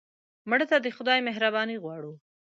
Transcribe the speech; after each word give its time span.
مړه 0.49 0.65
ته 0.71 0.77
د 0.81 0.87
خدای 0.97 1.19
مهرباني 1.27 1.75
غوښتو 1.83 2.13